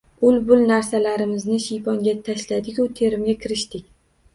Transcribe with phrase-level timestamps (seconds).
[0.27, 3.91] Ul-bul narsalarimizni shiyponga tashladigu terimga kirishdik.